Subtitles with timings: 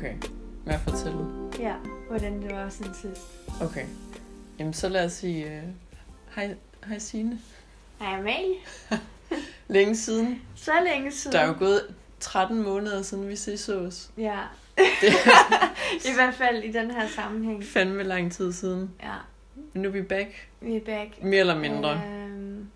[0.00, 0.14] Okay.
[0.66, 1.26] At fortælle.
[1.58, 1.74] Ja,
[2.08, 3.22] hvordan det var sådan sidst.
[3.62, 3.86] Okay.
[4.58, 5.46] Jamen, så lad os sige...
[5.46, 5.68] Uh...
[6.36, 6.54] Hej,
[6.86, 7.38] hej Signe.
[8.00, 8.54] Hej Amalie.
[9.68, 10.42] Længe siden.
[10.54, 11.32] Så længe siden.
[11.34, 14.10] Der er jo gået 13 måneder siden, vi ses os.
[14.18, 14.38] Ja,
[14.76, 15.14] Det
[16.10, 17.64] i hvert fald i den her sammenhæng.
[17.64, 18.90] fandme lang tid siden.
[19.02, 19.14] Ja,
[19.72, 20.48] Men nu er vi back.
[20.60, 21.22] vi er back.
[21.22, 22.02] Mere eller mindre.
[22.06, 22.68] Øhm,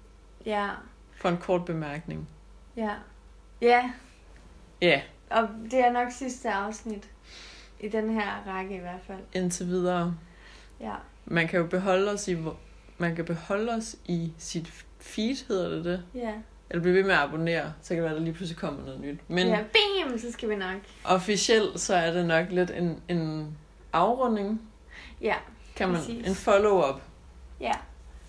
[0.46, 0.68] ja,
[1.16, 2.28] For en kort bemærkning.
[2.77, 2.91] ja.
[3.60, 3.91] Ja,
[4.82, 5.00] Ja,
[5.30, 7.09] og det er nok sidste afsnit.
[7.80, 9.19] I den her række i hvert fald.
[9.33, 10.14] indtil videre.
[10.80, 12.37] Ja, Man kan jo beholde os i...
[12.98, 16.02] Man kan beholde os i sit feed, hedder det det?
[16.14, 16.33] ja.
[16.70, 18.84] Eller blive ved med at abonnere, så kan det være, at der lige pludselig kommer
[18.84, 19.19] noget nyt.
[19.28, 19.59] Men ja,
[20.06, 20.77] bam, så skal vi nok.
[21.05, 23.56] officielt, så er det nok lidt en, en
[23.92, 24.62] afrunding,
[25.20, 25.34] Ja,
[25.77, 26.28] kan man, Præcis.
[26.28, 27.03] en follow-up,
[27.61, 27.72] ja,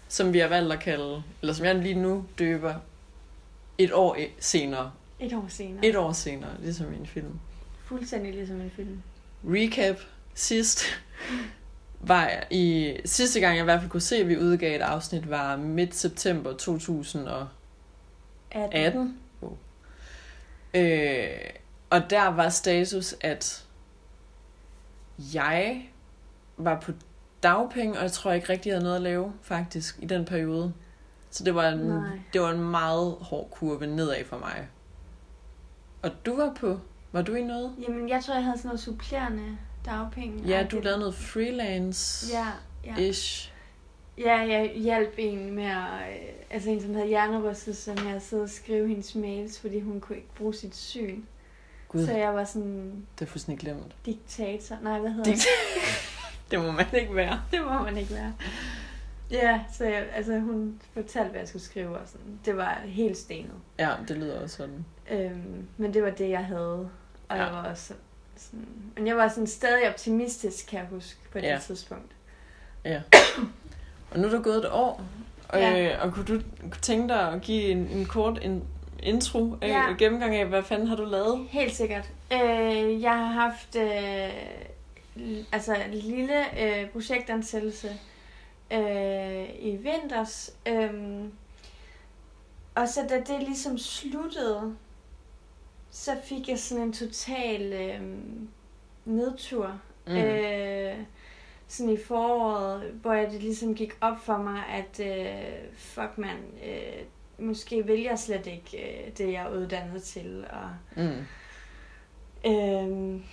[0.07, 2.73] som vi har valgt at kalde, eller som jeg lige nu døber,
[3.77, 4.91] et år senere.
[5.19, 5.85] Et år senere.
[5.85, 7.39] Et år senere, ligesom i en film.
[7.85, 9.01] Fuldstændig ligesom en film.
[9.43, 9.95] Recap.
[10.33, 10.83] Sidst
[11.99, 12.95] var i...
[13.05, 15.95] Sidste gang, jeg i hvert fald kunne se, at vi udgav et afsnit, var midt
[15.95, 17.49] september 2018.
[18.51, 19.17] 18.
[19.41, 19.51] Oh.
[20.73, 21.27] Øh,
[21.89, 23.65] og der var status, at
[25.33, 25.89] jeg
[26.57, 26.91] var på
[27.43, 30.73] dagpenge, og jeg tror ikke rigtig, jeg havde noget at lave, faktisk, i den periode.
[31.29, 32.19] Så det var en, Nej.
[32.33, 34.67] det var en meget hård kurve nedad for mig.
[36.05, 36.79] Og du var på...
[37.11, 37.71] Var du i noget?
[37.87, 40.43] Jamen, jeg tror, jeg havde sådan noget supplerende dagpenge.
[40.47, 42.47] Ja, du lavede noget freelance Ja,
[42.85, 42.97] ja.
[43.09, 43.51] ish.
[44.17, 45.77] Ja, jeg hjalp en med at...
[46.09, 49.99] øh, Altså en, som havde hjernerystelse, med at sidde og skrive hendes mails, fordi hun
[50.01, 51.21] kunne ikke bruge sit syn.
[51.89, 53.95] Gud, Så jeg var sådan det er fuldstændig glemt.
[54.05, 54.77] diktator.
[54.83, 55.47] Nej, hvad hedder Dikt-
[56.51, 57.31] det må man ikke være.
[57.51, 57.59] det?
[57.59, 58.33] Det må man ikke være.
[59.35, 62.39] Ja, så jeg, altså, hun fortalte, hvad jeg skulle skrive, og sådan.
[62.45, 63.51] Det var helt stenet.
[63.79, 64.85] Ja, det lyder også sådan.
[65.11, 66.89] Øhm, men det var det, jeg havde.
[67.29, 67.43] Og Ja.
[67.43, 67.93] jeg var også
[68.37, 68.67] sådan...
[68.97, 71.59] Men jeg var sådan stadig optimistisk, kan jeg huske, på det Ja.
[71.65, 72.11] tidspunkt.
[72.85, 73.01] Ja.
[74.11, 75.01] Og nu er der gået et år,
[75.49, 75.69] og, Ja.
[75.71, 76.01] ja.
[76.01, 76.41] og kunne du
[76.81, 78.63] tænke dig at give en, en kort en
[79.03, 79.93] intro af, Ja.
[79.99, 81.47] gennemgang af, hvad fanden har du lavet?
[81.49, 82.09] Helt sikkert.
[82.33, 84.29] Øh, jeg har haft øh,
[85.51, 87.89] altså en lille øh, projektansættelse
[88.71, 90.55] øh, i vinters.
[90.67, 91.23] Øh,
[92.75, 94.75] og så da det ligesom sluttede,
[95.89, 98.01] så fik jeg sådan en total øh,
[99.05, 99.79] nedtur.
[100.07, 100.15] Mm.
[100.15, 100.97] Øh,
[101.67, 106.37] sådan i foråret, hvor jeg det ligesom gik op for mig, at øh, fuck man,
[106.67, 107.03] øh,
[107.45, 108.77] måske vil jeg slet ikke
[109.07, 110.45] øh, det, jeg er uddannet til.
[110.51, 110.69] Og,
[111.03, 111.25] Mm.
[112.47, 113.23] Øhm,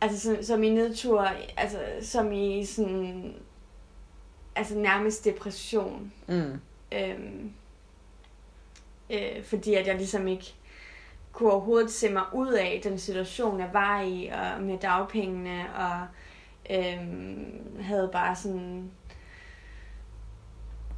[0.00, 3.34] altså som, som i nedtur, altså som i sådan,
[4.56, 6.12] altså nærmest depression.
[6.28, 6.60] Mm.
[6.92, 7.52] Øhm,
[9.10, 10.54] øh, fordi at jeg ligesom ikke
[11.32, 16.06] kunne overhovedet se mig ud af den situation, jeg var i, og med dagpengene, og
[16.70, 18.90] øhm, havde bare sådan...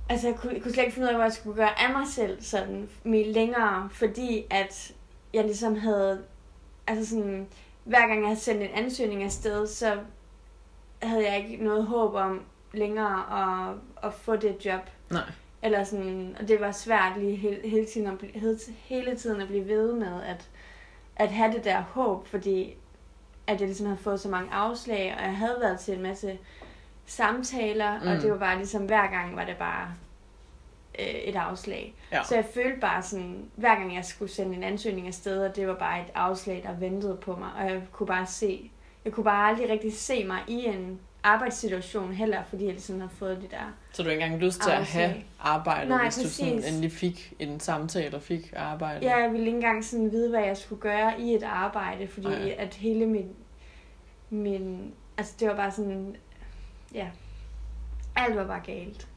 [0.09, 1.93] Altså, jeg kunne, jeg kunne slet ikke finde ud af, hvad jeg skulle gøre af
[1.93, 4.93] mig selv sådan mere længere, fordi at
[5.35, 6.25] jeg ligesom havde...
[6.87, 7.47] Altså sådan,
[7.85, 9.99] hver gang jeg havde sendt en ansøgning afsted, så
[11.03, 12.43] havde jeg ikke noget håb om
[12.75, 14.81] længere at, at få det job.
[15.11, 15.23] Nej.
[15.63, 19.41] Eller sådan, og det var svært lige hele, hele, tiden at blive, hele, hele tiden
[19.41, 20.49] at blive ved med at,
[21.17, 22.75] at have det der håb, fordi
[23.47, 26.39] at jeg ligesom havde fået så mange afslag, og jeg havde været til en masse
[27.07, 28.09] samtaler, mm.
[28.09, 29.95] og det var bare ligesom, hver gang var det bare
[30.99, 31.95] øh, et afslag.
[32.13, 32.23] Ja.
[32.25, 35.69] Så jeg følte bare sådan, hver gang jeg skulle sende en ansøgning afsted, og det
[35.69, 38.71] var bare et afslag, der ventede på mig, og jeg kunne bare se,
[39.05, 43.13] jeg kunne bare aldrig rigtig se mig i en arbejdssituation heller, fordi jeg ligesom havde
[43.19, 46.15] fået det der Så du har ikke engang lyst til at have arbejdet, Nej, hvis
[46.15, 46.69] du sådan præcis.
[46.71, 49.07] endelig fik en samtale og fik arbejde?
[49.07, 52.27] Ja, jeg ville ikke engang sådan vide, hvad jeg skulle gøre i et arbejde, fordi
[52.29, 52.55] Nej.
[52.59, 53.29] at hele min,
[54.31, 54.95] min...
[55.19, 56.17] Altså, det var bare sådan...
[56.95, 57.07] Ja.
[58.17, 59.09] Alt var bare galt.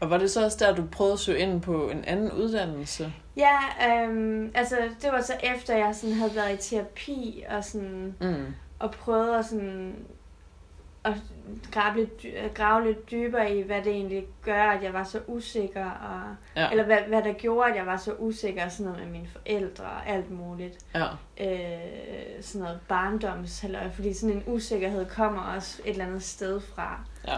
[0.00, 3.12] Og var det så også der, du prøvede at søge ind på en anden uddannelse?
[3.36, 3.58] Ja,
[3.88, 8.14] øhm, altså, det var så efter, jeg sådan havde været i terapi, og sådan...
[8.20, 8.46] Mm.
[8.78, 9.94] Og prøvet at sådan...
[11.04, 11.14] At
[11.72, 15.20] grave lidt, dy- grave lidt dybere i, hvad det egentlig gør, at jeg var så
[15.26, 16.70] usikker, og, Ja.
[16.70, 19.84] eller hvad, hvad der gjorde, at jeg var så usikker, sådan noget med mine forældre
[19.84, 20.84] og alt muligt.
[20.94, 21.06] ja.
[21.40, 26.60] øh, sådan noget barndoms, eller, fordi sådan en usikkerhed kommer også et eller andet sted
[26.60, 27.36] fra, Ja.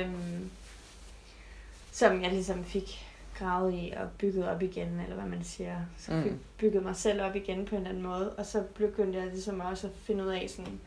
[0.00, 0.50] øhm,
[1.92, 3.06] som jeg ligesom fik
[3.38, 5.76] gravet i og bygget op igen, eller hvad man siger.
[5.98, 6.38] Så Mm.
[6.58, 9.60] bygget mig selv op igen på en eller anden måde, og så begyndte jeg ligesom
[9.60, 10.80] også at finde ud af sådan,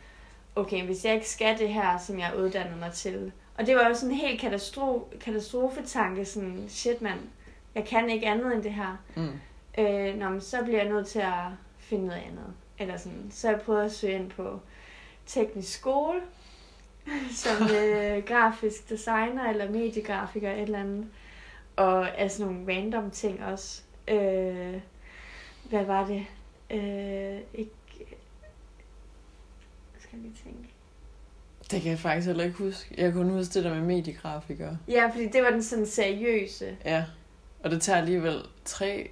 [0.56, 3.88] okay, hvis jeg ikke skal det her, som jeg uddannet mig til, og det var
[3.88, 7.20] jo sådan en helt katastro- katastrofetanke, sådan, shit mand,
[7.76, 8.98] jeg kan ikke andet end det her.
[9.16, 9.40] Mm.
[9.78, 11.48] Øh, nå, men så bliver jeg nødt til at
[11.78, 12.54] finde noget andet.
[12.80, 14.60] eller sådan, så jeg prøvede at søge ind på
[15.26, 16.22] teknisk skole,
[17.44, 21.08] som øh, grafisk designer eller mediegrafiker et eller andet.
[21.76, 23.82] Og altså nogle random ting også.
[24.08, 24.80] Øh,
[25.70, 26.26] hvad var det?
[26.72, 27.72] Øh, ikke...
[30.14, 30.70] Skal jeg lige tænke.
[31.72, 32.96] Det kan jeg faktisk heller ikke huske.
[32.98, 34.78] Jeg kunne huske det der med mediegrafikere.
[34.88, 36.78] Ja, fordi det var den sådan seriøse.
[36.86, 37.04] Ja.
[37.64, 39.10] Og det tager alligevel tre...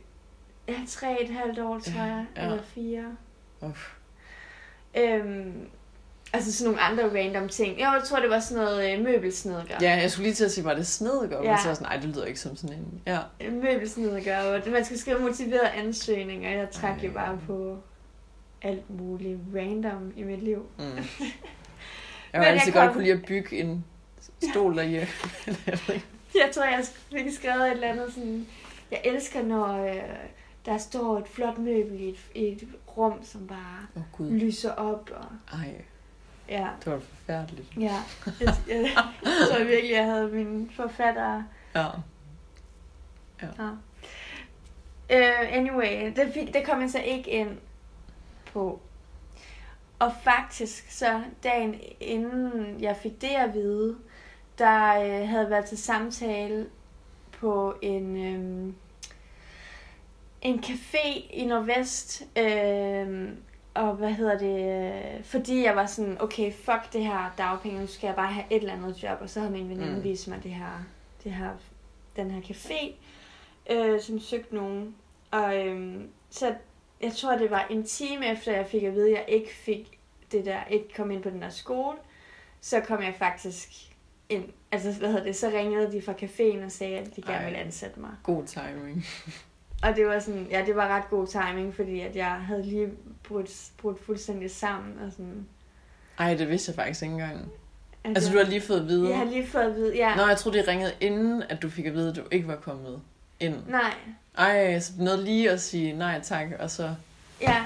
[0.67, 2.25] Ja, tre et halvt år, tror jeg.
[2.37, 2.43] Ja.
[2.43, 3.17] Eller fire.
[3.61, 3.93] Uff.
[4.97, 5.67] Øhm,
[6.33, 7.79] altså sådan nogle andre random ting.
[7.79, 9.75] Jo, Jeg tror, det var sådan noget øh, møbelsnedker.
[9.81, 11.41] Ja, jeg skulle lige til at sige, var det snedgør?
[11.43, 11.49] Ja.
[11.49, 13.01] Men så var sådan, nej, det lyder ikke som sådan en...
[13.05, 13.19] Ja.
[13.51, 16.49] Møbelsnedker, og man skal skrive motiverede ansøgninger.
[16.49, 17.05] Jeg trak Ej.
[17.07, 17.77] jo bare på
[18.61, 20.65] alt muligt random i mit liv.
[20.77, 20.83] Mm.
[22.33, 23.85] Jeg jeg altid kom- godt kunne lide at bygge en
[24.51, 25.07] stol derhjemme.
[26.35, 28.47] Jeg tror, jeg fik skrevet et eller andet sådan...
[28.91, 30.01] Jeg elsker, når øh,
[30.65, 32.67] der står et flot møbel i et, i et
[32.97, 34.31] rum, som bare oh, Gud.
[34.31, 35.09] lyser op.
[35.15, 35.73] Og, Ej,
[36.49, 37.67] ja, det var forfærdeligt.
[37.77, 37.95] ja.
[38.25, 38.77] Jeg, jeg,
[39.23, 41.43] jeg tror virkelig, jeg havde min forfatter
[41.75, 41.85] Ja.
[43.41, 43.47] Ja.
[45.09, 47.57] Uh, anyway, det, det kom jeg så ikke ind
[48.53, 48.79] på.
[49.99, 53.97] Og faktisk så dagen inden jeg fik det at vide,
[54.57, 56.67] der øh, havde været til samtale
[57.31, 58.73] på en, øh,
[60.41, 62.23] en café i Nordvest.
[62.37, 63.29] Øh,
[63.73, 64.83] og hvad hedder det?
[65.17, 68.45] øh, Fordi jeg var sådan, okay, fuck det her dagpenge, nu skal jeg bare have
[68.49, 69.17] et eller andet job.
[69.21, 70.03] Og så havde min veninde Mm.
[70.03, 70.83] vist mig det her,
[71.23, 71.49] det her,
[72.15, 72.93] den her café,
[73.73, 74.95] øh, som søgte nogen.
[75.31, 76.55] Og øhm, så
[77.03, 79.99] jeg tror, det var en time efter, jeg fik at vide, at jeg ikke fik
[80.31, 81.97] det der, ikke kom ind på den der skole,
[82.61, 83.69] så kom jeg faktisk
[84.29, 84.45] ind.
[84.71, 87.59] Altså, hvad hedder det, så ringede de fra caféen og sagde, at de gerne ville
[87.59, 88.11] ansætte mig.
[88.23, 89.05] God timing.
[89.83, 92.89] Og det var sådan, ja, det var ret god timing, fordi at jeg havde lige
[93.23, 94.99] brudt, brudt fuldstændig sammen.
[95.05, 95.47] Og sådan,
[96.19, 97.51] Ej, det vidste jeg faktisk ikke engang.
[98.03, 99.09] Altså, jeg, du har lige fået at vide...
[99.09, 100.15] Jeg har lige fået at vide, ja.
[100.15, 102.55] Nå, jeg troede, de ringede inden, at du fik at vide, at du ikke var
[102.55, 103.01] kommet
[103.39, 103.55] ind.
[103.67, 103.93] Nej,
[104.37, 106.95] Ej, så nåede lige at sige nej tak, og så...
[107.41, 107.65] Ja,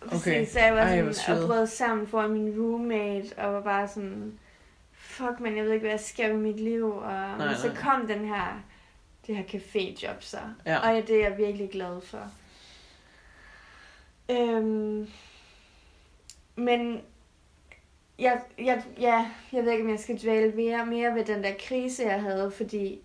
[0.00, 0.26] præcis.
[0.26, 0.46] Okay.
[0.46, 4.38] Så jeg var Ej, sådan og brød sammen for min roommate, og var bare sådan,
[4.92, 6.96] fuck man, jeg ved ikke, hvad jeg skal med mit liv.
[6.96, 8.62] Og Nej, nej, så kom den her,
[9.26, 10.38] det her caféjob så.
[10.66, 10.78] Ja.
[10.78, 12.30] Og det er jeg virkelig glad for.
[14.30, 15.08] Øhm,
[16.56, 17.00] men
[18.18, 21.52] jeg, jeg, ja, jeg ved ikke, om jeg skal dvæle mere, mere ved den der
[21.60, 23.00] krise, jeg havde, fordi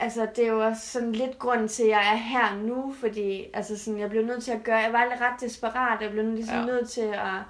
[0.00, 3.44] altså, det er jo også sådan lidt grund til, at jeg er her nu, fordi
[3.54, 6.56] altså, sådan, jeg blev nødt til at gøre, jeg var ret desperat, jeg blev ligesom
[6.58, 6.64] Ja.
[6.64, 7.40] nødt til at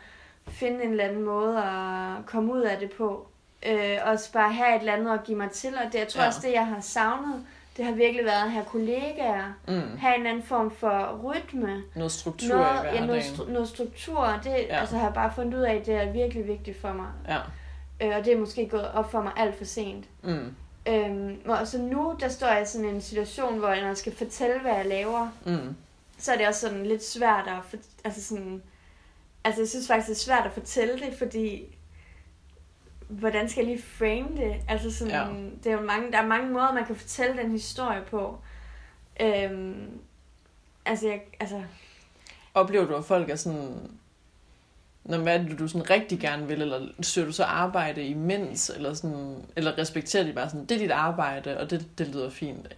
[0.48, 3.26] finde en eller anden måde at komme ud af det på.
[3.66, 6.20] Øh, også bare have et eller andet at give mig til, og det, jeg tror
[6.22, 6.26] Ja.
[6.26, 7.46] også, det jeg har savnet,
[7.76, 9.96] det har virkelig været at have kollegaer, Mm.
[9.98, 14.26] have en anden form for rytme, Noget struktur noget, i ja, noget, stru- noget struktur,
[14.44, 14.80] det ja.
[14.80, 17.06] altså, har jeg bare fundet ud af, det er virkelig vigtigt for mig.
[17.28, 17.36] Ja.
[18.00, 20.04] Øh, og det er måske gået op for mig alt for sent.
[20.22, 20.54] Mm.
[20.88, 24.60] Øhm, og så nu, der står jeg i sådan en situation, hvor jeg skal fortælle,
[24.60, 25.74] hvad jeg laver, Mm.
[26.18, 28.62] så er det også sådan lidt svært at, for, altså sådan,
[29.44, 31.64] altså jeg synes faktisk, det er svært at fortælle det, fordi
[33.08, 34.56] hvordan skal jeg lige frame det?
[34.68, 35.26] Altså sådan, Ja.
[35.64, 38.38] det er jo mange, der er mange måder, man kan fortælle den historie på.
[39.20, 40.00] Øhm,
[40.84, 41.62] altså, jeg, altså,
[42.54, 43.90] Oplever du, at folk er sådan...
[45.08, 48.70] Når hvad er det, du sådan rigtig gerne vil, eller søger du så arbejde imens,
[48.70, 52.30] eller, sådan, eller respekterer de bare sådan, det er dit arbejde, og det, det lyder
[52.30, 52.68] fint?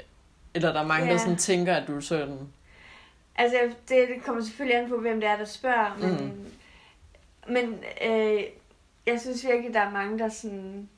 [0.54, 1.18] Eller er der mange, der Ja.
[1.18, 2.38] sådan tænker, at du er sådan...
[3.36, 3.56] altså
[3.88, 7.52] det, det kommer selvfølgelig an på, hvem det er, der spørger, men, Mm.
[7.54, 8.42] men øh,
[9.06, 10.88] jeg synes virkelig, der er mange, der sådan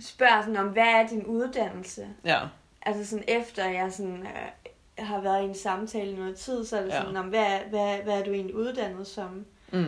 [0.00, 2.06] spørger sådan om, hvad er din uddannelse?
[2.24, 2.40] Ja,
[2.86, 6.76] Altså sådan efter jeg sådan, øh, har været i en samtale i noget tid, så
[6.76, 7.00] er det Ja.
[7.00, 9.44] sådan, om, hvad, er- hvad, hvad er du egentlig uddannet som?
[9.72, 9.86] mm.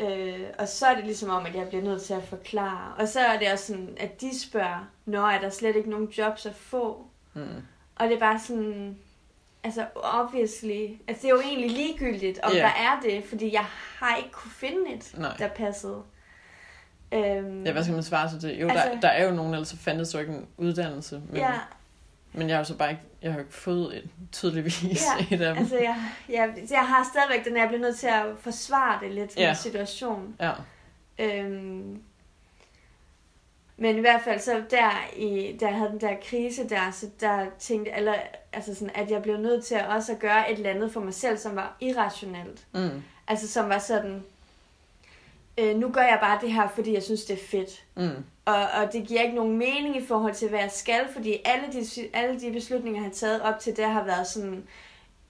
[0.00, 2.92] Øh, og så er det ligesom om, at jeg bliver nødt til at forklare.
[2.98, 6.08] Og så er det også sådan, at de spørger, når er der slet ikke nogen
[6.08, 7.06] jobs at få?
[7.34, 7.42] Mm.
[7.96, 8.98] Og det er bare sådan,
[9.64, 12.58] altså obviously, altså det er jo egentlig ligegyldigt, om Ja.
[12.58, 13.64] der er det, fordi jeg
[13.98, 15.36] har ikke kunne finde et, Nej.
[15.38, 16.02] der passede.
[17.12, 18.60] Øhm, Ja, hvad skal man svare til det?
[18.60, 21.22] Jo, Altså- der, der er jo nogen, ellers så fandtes jo ikke en uddannelse.
[21.28, 21.52] Men, ja,
[22.32, 25.54] men jeg har jo så bare ikke, jeg har fået et, tydeligvis Ja, et af
[25.54, 25.62] dem.
[25.62, 25.96] altså jeg,
[26.28, 29.48] jeg, jeg har stadigvæk den, jeg bliver nødt til at forsvare det lidt, Ja.
[29.48, 30.36] min situation.
[30.40, 30.52] Ja,
[31.18, 32.02] Øhm,
[33.76, 37.46] men i hvert fald så der, i, der havde den der krise der, så der
[37.58, 38.14] tænkte eller,
[38.52, 41.00] altså sådan, at jeg blev nødt til at også at gøre et eller andet for
[41.00, 42.66] mig selv, som var irrationelt.
[42.74, 43.02] mm.
[43.28, 44.24] Altså som var sådan,
[45.58, 47.84] øh, nu gør jeg bare det her, fordi jeg synes, det er fedt.
[47.96, 48.24] Mm.
[48.44, 51.72] Og, og det giver ikke nogen mening i forhold til, hvad jeg skal, fordi alle
[51.72, 54.66] de, alle de beslutninger, jeg har taget op til det, har været sådan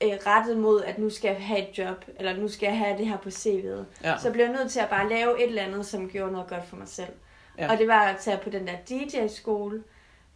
[0.03, 2.99] øh, rettet mod, at nu skal jeg have et job, eller nu skal jeg have
[2.99, 3.85] det her på CV'et.
[4.05, 4.19] Ja.
[4.19, 6.65] Så blev jeg nødt til at bare lave et eller andet, som gjorde noget godt
[6.65, 7.13] for mig selv.
[7.59, 7.73] Ja.
[7.73, 9.83] Og det var at tage på den der DJ-skole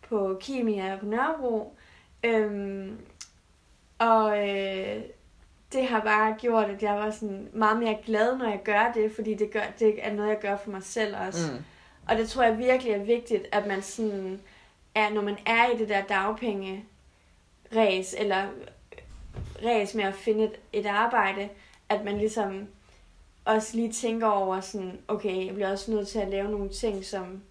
[0.08, 1.76] på Kimia på Nørrebro.
[2.24, 2.98] Øhm,
[3.98, 5.02] og øh,
[5.72, 9.12] det har bare gjort, at jeg var sådan meget mere glad, når jeg gør det,
[9.14, 11.52] fordi det, gør, det er noget, jeg gør for mig selv også.
[11.52, 11.58] Mm.
[12.08, 14.40] Og det tror jeg virkelig er vigtigt, at man sådan
[14.94, 16.84] er, når man er i det der dagpenge
[17.76, 18.46] ræs, eller
[19.64, 21.48] ræs med at finde et, et arbejde,
[21.88, 22.66] at man ligesom
[23.44, 27.04] også lige tænker over sådan, okay, jeg bliver også nødt til at lave nogle ting,
[27.04, 27.42] som,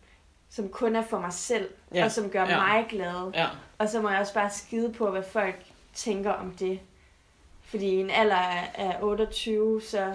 [0.50, 2.06] som kun er for mig selv, Ja.
[2.06, 2.58] og som gør ja.
[2.60, 3.32] mig glad.
[3.36, 3.48] Ja.
[3.78, 6.80] Og så må jeg også bare skide på, hvad folk tænker om det.
[7.70, 10.14] Fordi i en alder af af 28, så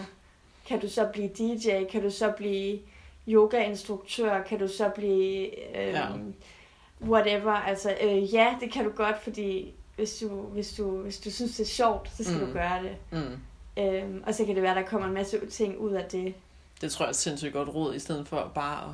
[0.68, 2.78] kan du så blive DJ, kan du så blive
[3.28, 5.46] yogainstruktør, kan du så blive
[5.78, 6.06] øh, Ja.
[7.02, 7.52] whatever.
[7.52, 11.56] Altså, øh, ja, det kan du godt, fordi hvis du, hvis du, hvis du synes,
[11.56, 12.46] det er sjovt, så skal Mm.
[12.46, 12.96] du gøre det.
[13.20, 13.38] Mm.
[13.82, 16.34] Øhm, og så kan det være, der kommer en masse ting ud af det.
[16.80, 18.90] Det tror jeg er sindssygt godt råd, i stedet for bare at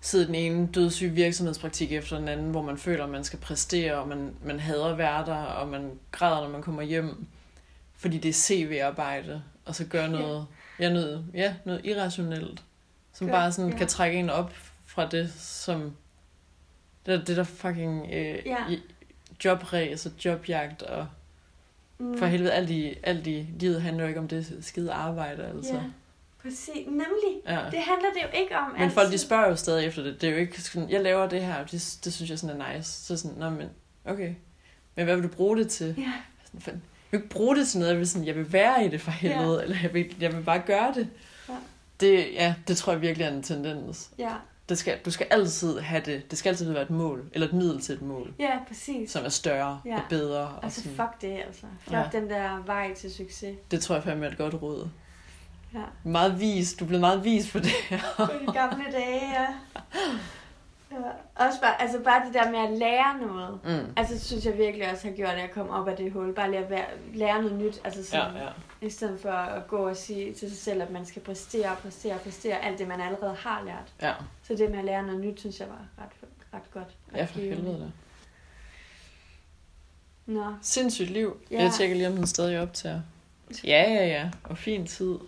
[0.00, 3.94] sidde den ene dødssyge virksomhedspraktik efter den anden, hvor man føler, at man skal præstere,
[3.94, 7.26] og man, man hader der, og man græder, når man kommer hjem,
[7.96, 10.46] fordi det er CV-arbejde, og så gør noget,
[10.80, 12.62] ja, noget, ja, noget irrationelt,
[13.12, 13.76] som Gør- bare sådan ja.
[13.78, 14.52] kan trække en op
[14.86, 15.96] fra det, som
[17.06, 18.56] det, det der fucking øh, Ja.
[19.44, 21.06] jobræs og jobjagt, og
[21.98, 22.18] Mm.
[22.18, 25.74] for helvede, alt i, alt i livet handler jo ikke om det skide arbejde, altså.
[25.74, 25.80] Ja,
[26.42, 26.86] præcis.
[26.86, 27.40] Nemlig.
[27.46, 27.52] Ja.
[27.70, 28.74] Det handler det jo ikke om.
[28.78, 30.20] Men folk, de spørger jo stadig efter det.
[30.20, 32.76] Det er jo ikke sådan, jeg laver det her, det, det synes jeg sådan er
[32.76, 32.90] nice.
[32.92, 33.68] Så sådan, nå men,
[34.04, 34.34] okay.
[34.94, 35.94] Men hvad vil du bruge det til?
[35.98, 36.12] Ja,
[36.44, 38.84] Sådan, "Fanden, Jeg vil ikke bruge det til noget, jeg vil, sådan, jeg vil være
[38.84, 39.62] i det for helvede, ja.
[39.62, 41.08] eller jeg vil, jeg vil bare gøre det.
[41.48, 41.54] Ja.
[42.00, 44.10] Det, ja, det tror jeg virkelig er en tendens.
[44.18, 44.30] ja.
[44.68, 46.30] Det skal, du skal altid have det.
[46.30, 49.10] Det skal altid være et mål, eller et middel til et mål, ja præcis.
[49.10, 49.96] som er større Ja.
[49.96, 50.40] og bedre.
[50.40, 50.96] Og Altså, sådan.
[50.96, 51.66] fuck det, altså.
[51.80, 52.02] Fuck Ja.
[52.12, 53.56] den der vej til succes.
[53.70, 54.88] Det tror jeg fandme er et godt råd.
[55.74, 55.78] Ja.
[56.04, 56.74] Meget vis.
[56.74, 57.98] Du blevet meget vis på det her.
[58.16, 59.46] På de gamle dage, ja.
[60.92, 60.96] ja.
[61.46, 63.58] Også bare, altså bare det der med at lære noget.
[63.64, 63.92] Mm.
[63.96, 66.34] Altså, synes jeg virkelig også har gjort, at jeg kom op af det hul.
[66.34, 67.80] Bare lære, være- lære noget nyt.
[67.84, 68.86] Altså Ja, sådan, ja.
[68.86, 72.18] I stedet for at gå og sige til sig selv, at man skal præstere, præstere,
[72.18, 72.64] præstere.
[72.64, 73.92] Alt det, man allerede har lært.
[74.02, 74.12] Ja,
[74.42, 76.88] Så det med at lære noget nyt, synes jeg var ret, ret godt.
[77.12, 77.86] Ret ja for helvede da.
[80.32, 81.36] Nå, Sindssygt liv.
[81.50, 81.56] Ja.
[81.56, 81.62] Ja.
[81.62, 83.00] Jeg tjekker lige, om den stadig optager.
[83.64, 84.30] Ja, ja, ja.
[84.44, 85.18] Og fin tid.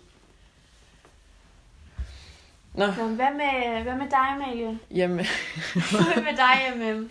[2.73, 4.79] Nå, Nå hvad, med, hvad med dig, Amalie?
[4.91, 5.17] jamen,
[6.13, 7.09] hvad med dig, MM?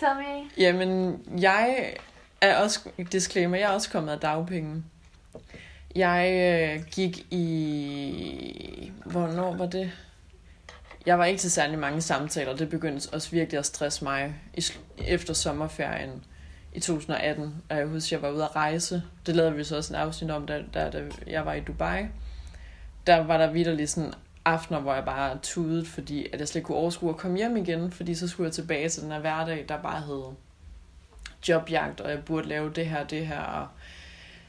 [0.00, 0.50] Tommy?
[0.58, 1.94] jamen, jeg
[2.40, 4.84] er også, disclaimer, jeg er også kommet af dagpenge.
[5.96, 6.30] Jeg
[6.78, 9.92] øh, gik i, hvornår var det?
[11.06, 12.56] Jeg var ikke til særlig mange samtaler.
[12.56, 14.62] Det begyndte også virkelig at stresse mig i,
[14.98, 16.24] efter sommerferien
[16.74, 17.54] i 2018.
[17.68, 19.02] Og jeg husker, jeg var ude at rejse.
[19.26, 22.02] Det lavede vi så også en afsnit om, da, da, da jeg var i Dubai.
[23.08, 24.12] Der var der vidderligt sådan
[24.44, 27.56] aftener, hvor jeg bare tudede, fordi at jeg slet ikke kunne overskue at komme hjem
[27.56, 30.22] igen, fordi så skulle jeg tilbage til den her hverdag, der bare hed
[31.48, 33.68] jobjagt, og jeg burde lave det her, det her, og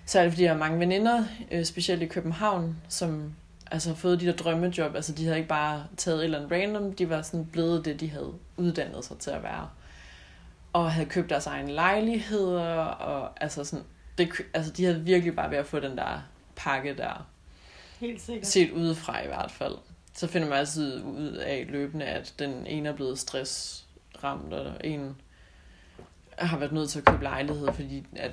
[0.06, 3.34] så er det, fordi jeg har mange veninder, øh, specielt i København, som
[3.72, 4.96] altså har fået de der drømmejob.
[4.96, 8.00] Altså de havde ikke bare taget et eller andet random, de var sådan blevet det,
[8.00, 9.70] de havde uddannet sig til at være.
[10.74, 13.86] Og havde købt deres egen lejligheder, og altså sådan,
[14.18, 16.24] det, altså de havde virkelig bare ved at få den der
[16.56, 17.28] pakke der,
[18.00, 18.48] Helt sikkert.
[18.48, 19.76] set udefra i hvert fald.
[20.14, 25.16] Så finder man altid ud af løbende, at den ene er blevet stressramt, og en
[26.38, 28.32] har været nødt til at købe lejlighed, fordi at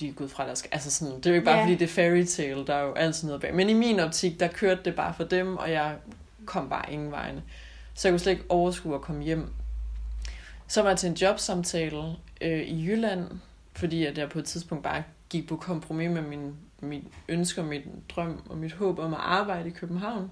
[0.00, 0.64] de er gået fra deres...
[0.72, 1.62] Altså sådan, det er jo ikke bare, Ja.
[1.62, 3.54] fordi det er fairy tale, der er jo altid noget bag.
[3.54, 5.96] Men i min optik, der kørte det bare for dem, og jeg
[6.46, 7.42] kom bare ingen vegne.
[7.94, 9.52] Så jeg kunne slet ikke overskue at komme hjem.
[10.68, 12.02] Så var jeg til en jobsamtale
[12.40, 13.28] øh, i Jylland,
[13.72, 17.66] fordi at jeg på et tidspunkt bare gik på kompromis med min, mit ønske og
[17.66, 20.30] mit drøm og mit håb om at arbejde i København.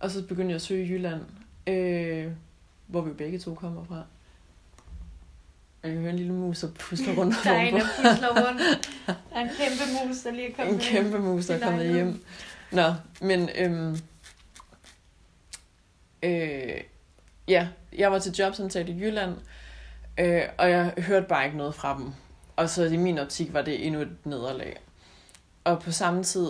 [0.00, 1.20] Og så begyndte jeg at søge i Jylland,
[1.66, 2.32] øh,
[2.86, 4.02] hvor vi begge to kommer fra.
[5.82, 8.90] Jeg kan høre en lille mus, der pusler rundt Der er en, der pusler rundt.
[9.06, 11.92] Der er en kæmpe mus, der lige er kommet en kæmpe mus, der er kommet
[11.94, 12.24] hjem.
[12.72, 13.98] Nå, men øhm,
[16.22, 16.80] øh,
[17.48, 19.34] ja, jeg var til jobsamtale i Jylland,
[20.18, 22.12] øh, og jeg hørte bare ikke noget fra dem.
[22.56, 24.76] Og så i min optik var det endnu et nederlag.
[25.68, 26.48] Og på samme tid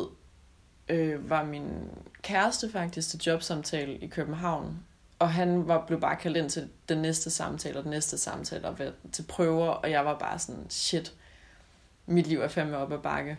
[0.89, 1.91] øh, var min
[2.23, 4.79] kæreste faktisk til jobsamtale i København.
[5.19, 8.69] Og han var, blev bare kaldt ind til den næste samtale og den næste samtale
[8.69, 8.79] og
[9.13, 9.69] til prøver.
[9.69, 11.13] Og jeg var bare sådan, shit,
[12.07, 13.39] mit liv er fandme op ad bakke.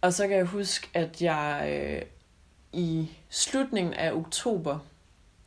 [0.00, 2.02] Og så kan jeg huske, at jeg øh,
[2.72, 4.78] i slutningen af oktober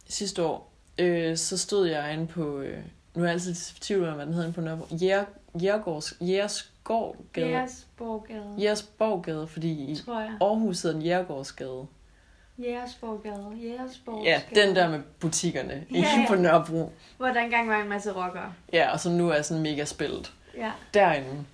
[0.07, 2.83] sidste år, øh, så stod jeg inde på, øh,
[3.15, 5.25] nu er jeg altid i tvivl om, hvad den hedder på Nørrebro, Jæger,
[5.61, 7.47] Jægergårds, Jægers Jægersgårdgade.
[7.47, 10.37] Jægersborggade, Jægersborggade, fordi i tror jeg.
[10.41, 11.87] Aarhus hedder den Jægergårdsgade.
[12.59, 14.29] Jægersborggade, Jægersborggade.
[14.29, 15.97] Ja, den der med butikkerne ja.
[15.97, 16.25] ja.
[16.27, 16.91] på Nørrebro.
[17.17, 18.53] Hvor der engang var en masse rockere.
[18.73, 20.33] Ja, og som nu er sådan mega spillet.
[20.57, 20.71] Ja.
[20.93, 21.45] Derinde,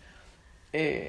[0.74, 1.06] øh,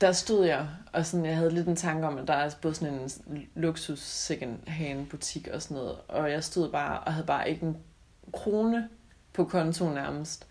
[0.00, 2.74] der stod jeg, og sådan, jeg havde lidt en tanke om, at der er både
[2.74, 5.96] sådan en luksus second hand butik og sådan noget.
[6.08, 7.76] Og jeg stod bare og havde bare ikke en
[8.32, 8.88] krone
[9.32, 10.46] på kontoen nærmest.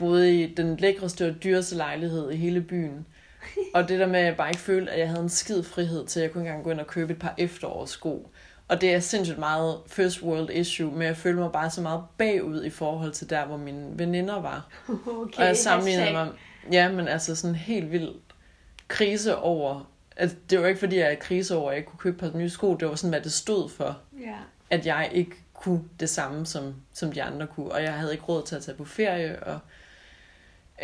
[0.00, 3.06] Boede i den lækreste og dyreste lejlighed i hele byen.
[3.74, 6.06] Og det der med, at jeg bare ikke følte, at jeg havde en skid frihed
[6.06, 8.30] til, at jeg kunne engang gå ind og købe et par efterårssko.
[8.68, 12.02] Og det er sindssygt meget first world issue, men jeg følte mig bare så meget
[12.18, 14.68] bagud i forhold til der, hvor mine veninder var.
[15.06, 16.28] Okay, og jeg sammenlignede mig,
[16.72, 18.08] ja, men altså sådan helt vild
[18.88, 21.98] krise over, altså det var ikke fordi, jeg er krise over, at jeg ikke kunne
[21.98, 24.34] købe et par nye sko, det var sådan, hvad det stod for, Ja.
[24.70, 28.24] at jeg ikke kunne det samme, som, som de andre kunne, og jeg havde ikke
[28.24, 29.58] råd til at tage på ferie, og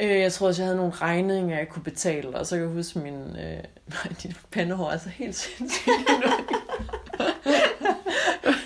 [0.03, 2.73] øh, jeg tror også, jeg havde nogle regninger, jeg kunne betale, og så kan jeg
[2.73, 3.65] huske min, øh,
[4.23, 5.95] dit pandehår er så helt sindssygt.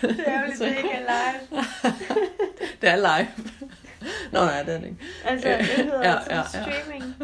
[0.02, 1.62] Det er jo Så- ikke live.
[2.80, 3.28] det er live.
[4.32, 4.98] Nå, nej, det er det ikke.
[5.24, 7.14] Altså, det hedder Ja, ja, ja, ja, streaming.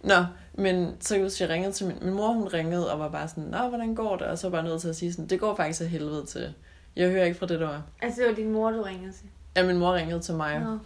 [0.00, 3.28] Nå, men så kan jeg ringede til min, min mor, hun ringede og var bare
[3.28, 4.26] sådan, Nå, hvordan går det?
[4.26, 6.54] Og så var jeg nødt til at sige sådan, det går faktisk af helvede til.
[6.96, 7.82] Jeg hører ikke fra det, der var.
[8.02, 9.26] Altså, det var din mor, du ringede til.
[9.56, 10.78] Ja, min mor ringede til mig, Nå,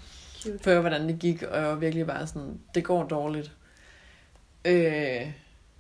[0.42, 0.58] cute.
[0.62, 3.52] for hvordan det gik, og jeg var virkelig bare sådan, det går dårligt.
[4.64, 5.32] Øh,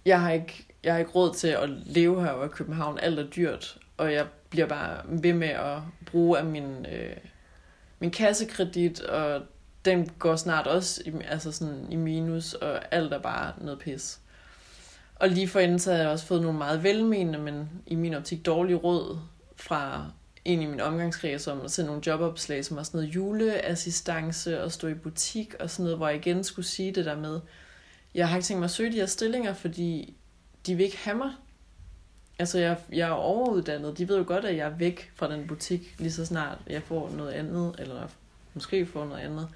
[0.04, 2.98] jeg har ikke, jeg har ikke råd til at leve her i København.
[2.98, 7.16] Alt er dyrt, og jeg bliver bare ved med at bruge af min, øh,
[7.98, 9.42] min kassekredit, og
[9.84, 14.20] den går snart også i, altså sådan i minus, og alt er bare noget pis.
[15.14, 18.14] Og lige for inden, så har jeg også fået nogle meget velmenende, men i min
[18.14, 19.18] optik dårlige råd
[19.56, 20.10] fra
[20.46, 24.72] ind i min omgangskreds om at sende nogle jobopslag, som var sådan noget juleassistance og
[24.72, 27.40] stå i butik og sådan noget, hvor jeg igen skulle sige det der med,
[28.14, 30.16] jeg har ikke tænkt mig at søge de her stillinger, fordi
[30.66, 31.30] de vil ikke have mig.
[32.38, 33.98] Altså, jeg, jeg er overuddannet.
[33.98, 36.82] De ved jo godt, at jeg er væk fra den butik, lige så snart jeg
[36.82, 38.08] får noget andet, eller
[38.54, 39.48] måske får noget andet.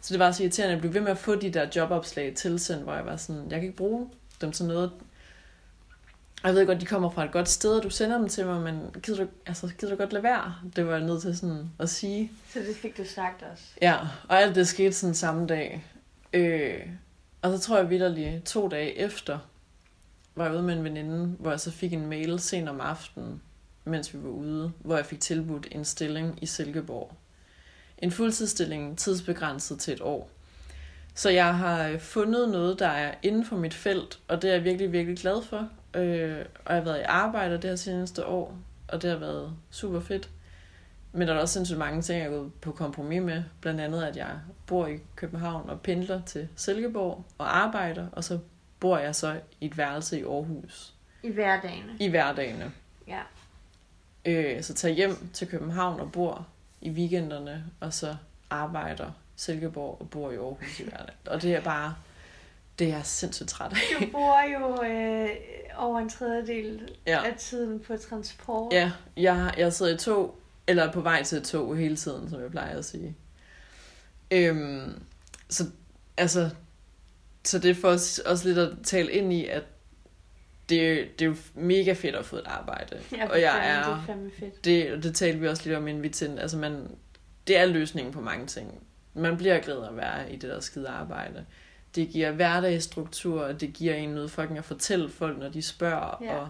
[0.00, 2.34] Så det var så irriterende, at jeg blev ved med at få de der jobopslag
[2.34, 4.08] tilsendt, hvor jeg var sådan, jeg kan ikke bruge
[4.40, 4.90] dem til noget.
[6.42, 8.46] Og Jeg ved godt, de kommer fra et godt sted, og du sender dem til
[8.46, 10.54] mig, men gider du, altså, gider du godt lade være?
[10.76, 12.32] Det var jeg nødt til sådan at sige.
[12.52, 13.64] Så det fik du sagt også.
[13.82, 13.96] Ja,
[14.28, 15.86] og alt det skete sådan samme dag.
[16.32, 16.86] Øh,
[17.42, 19.38] og så tror jeg vidderlig to dage efter,
[20.34, 23.42] var jeg ude med en veninde, hvor jeg så fik en mail sent om aftenen,
[23.84, 27.12] mens vi var ude, hvor jeg fik tilbudt en stilling i Silkeborg.
[27.98, 30.30] En fuldtidsstilling tidsbegrænset til et år.
[31.14, 34.54] Så jeg har øh, fundet noget, der er inden for mit felt, og det er
[34.54, 35.68] jeg virkelig, virkelig glad for.
[35.94, 39.52] Øh, og jeg har været i arbejde det her seneste år, og det har været
[39.70, 40.30] super fedt.
[41.12, 43.42] Men der er også sindssygt mange ting, jeg er gået på kompromis med.
[43.60, 48.38] Blandt andet, at jeg bor i København og pendler til Silkeborg og arbejder, og så
[48.80, 51.92] bor jeg så i et værelse i Aarhus I hverdagene.
[52.00, 52.72] i hverdagene.
[53.08, 53.20] Ja.
[54.24, 56.46] Øh, så tager hjem til København og bor
[56.80, 58.16] i weekenderne, og så
[58.50, 61.18] arbejder Silkeborg og bor i Aarhus i hverdagen.
[61.26, 61.94] Og det er bare,
[62.80, 63.78] det er jeg sindssygt træt af.
[64.00, 65.28] Du bor jo øh,
[65.76, 67.24] over en tredjedel Ja.
[67.24, 68.72] af tiden på transport.
[68.72, 72.30] Ja, jeg, jeg sidder i tog, eller er på vej til et tog hele tiden,
[72.30, 73.16] som jeg plejer at sige.
[74.30, 75.02] Øhm,
[75.48, 75.64] så,
[76.16, 76.50] altså,
[77.44, 79.62] så det er for os også lidt at tale ind i, at
[80.68, 83.00] det, det er jo mega fedt at få et arbejde.
[83.16, 84.64] Ja, og jeg fandme, Det er, er fandme fedt.
[84.64, 86.86] det, det talte vi også lidt om inden vi tændte, altså man,
[87.46, 88.82] det er løsningen på mange ting.
[89.14, 91.44] Man bliver glad at være i det der skide arbejde.
[91.94, 96.18] Det giver hverdagsstruktur, og det giver en noget fucking at fortælle folk, når de spørger.
[96.24, 96.36] Ja.
[96.36, 96.48] Og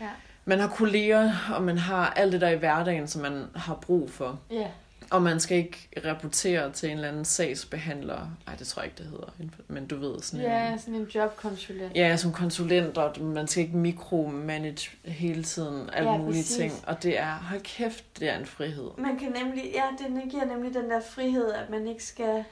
[0.00, 0.08] Ja.
[0.44, 4.10] man har kolleger, og man har alt det der i hverdagen, som man har brug
[4.10, 4.40] for.
[4.50, 4.66] Ja.
[5.10, 8.28] Og man skal ikke rapportere til en eller anden sagsbehandler.
[8.46, 9.32] Nej, det tror jeg ikke, det hedder.
[9.68, 10.46] Men du ved, sådan en...
[10.52, 11.94] ja, sådan en jobkonsulent.
[11.96, 16.56] Ja, som konsulent, og man skal ikke mikromanage hele tiden alle Ja, mulige præcis.
[16.56, 16.72] ting.
[16.86, 18.90] Og det er, hold kæft, det er en frihed.
[18.98, 22.44] Man kan nemlig, ja, det giver nemlig den der frihed, at man ikke skal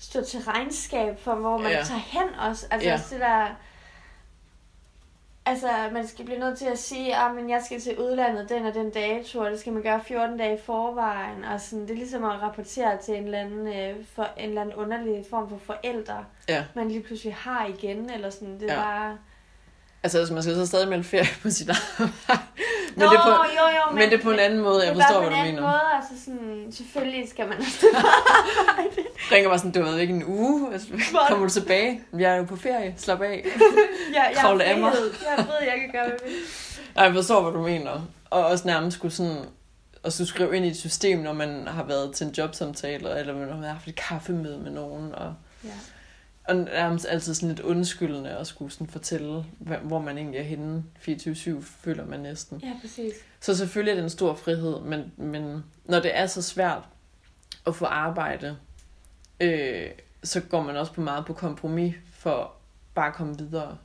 [0.00, 1.82] stå til regnskab for, hvor man Ja.
[1.84, 2.66] tager hen også.
[2.70, 2.94] Altså Ja.
[2.94, 3.46] også det der...
[5.46, 8.66] Altså, man skal blive nødt til at sige, at men jeg skal til udlandet den
[8.66, 11.44] og den dato, og det skal man gøre 14 dage i forvejen.
[11.44, 14.60] Og sådan, det er ligesom at rapportere til en eller anden, øh, for, en eller
[14.60, 16.64] anden underlig form for forældre, Ja.
[16.74, 18.10] man lige pludselig har igen.
[18.10, 18.80] Eller sådan, det er Ja.
[18.80, 19.18] bare...
[20.02, 22.12] Altså, altså, man skal så stadig melde ferie på sit arbejde.
[22.96, 24.86] men, Nå, det er på, jo, jo, men det er på en anden måde.
[24.86, 25.68] Jeg det er forstår, bare hvad på du en anden mener.
[25.68, 27.86] måde, altså sådan, selvfølgelig skal man også
[29.32, 30.72] Ringer bare sådan, du ved ikke en uge.
[30.72, 30.88] Altså,
[31.28, 32.02] kommer du tilbage?
[32.18, 32.94] Jeg er jo på ferie.
[32.96, 33.44] Slap af.
[34.14, 34.92] jeg, jeg Kravle er af mig.
[35.36, 36.36] Jeg ved, jeg kan gøre, hvad jeg vil.
[36.96, 38.00] Ej, jeg forstår, hvad du mener.
[38.30, 39.36] Og også nærmest skulle sådan...
[40.02, 43.34] Og så skrive ind i et system, når man har været til en jobsamtale, eller
[43.34, 45.14] man har haft et kaffemøde med nogen.
[45.14, 45.34] Og,
[45.64, 45.70] Ja.
[46.50, 49.44] Og nærmest altid sådan lidt undskyldende at skulle sådan fortælle,
[49.82, 52.60] hvor man egentlig er henne 24-7, føler man næsten.
[52.64, 53.12] Ja, præcis.
[53.40, 56.82] Så selvfølgelig er det en stor frihed, men, men når det er så svært
[57.66, 58.56] at få arbejde,
[59.40, 59.86] øh,
[60.22, 62.52] så går man også på meget på kompromis for
[62.94, 63.76] bare at komme videre.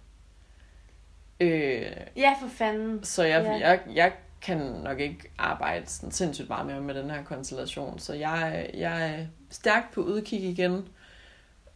[1.39, 3.03] Øh, Ja, for fanden.
[3.03, 3.69] så jeg, Ja.
[3.69, 7.99] jeg, jeg kan nok ikke arbejde sådan sindssygt meget mere med den her konstellation.
[7.99, 10.87] Så jeg, jeg er stærkt på udkig igen,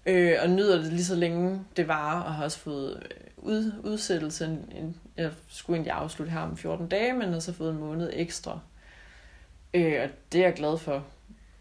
[0.05, 3.71] øh, og nyder det lige så længe det varer, og har også fået øh, ud,
[3.83, 4.45] udsættelse.
[4.45, 7.79] En, en, jeg skulle egentlig afslutte her om 14 dage, men har så fået en
[7.79, 8.59] måned ekstra.
[9.73, 11.05] Øh, og det er jeg glad for.